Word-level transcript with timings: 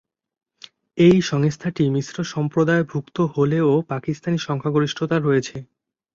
এই 0.97 1.17
সংস্থাটি 1.21 1.83
মিশ্র 1.89 2.17
সম্প্রদায়ভুক্ত 2.33 3.17
হলেও 3.35 3.69
পাকিস্তানি 3.89 4.37
সংখ্যাগরিষ্ঠতা 4.39 5.15
রয়েছে। 5.17 5.57